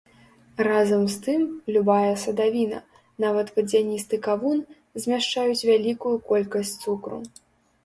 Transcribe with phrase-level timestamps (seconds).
[0.67, 1.43] Разам з тым,
[1.75, 2.79] любая садавіна,
[3.27, 4.59] нават вадзяністы кавун,
[5.03, 7.25] змяшчаюць вялікую колькасць цукру.